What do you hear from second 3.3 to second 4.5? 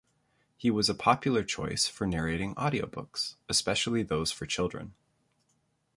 especially those for